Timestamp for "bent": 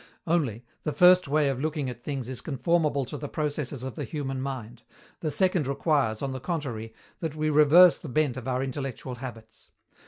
8.09-8.35